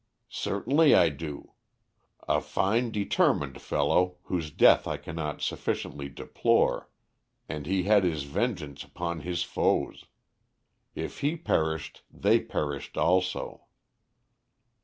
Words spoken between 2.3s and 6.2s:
fine determined fellow, whose death I cannot sufficiently